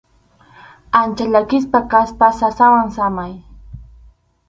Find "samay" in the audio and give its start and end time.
2.97-3.33